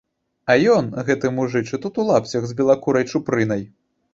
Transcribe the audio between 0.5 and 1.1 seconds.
А ён,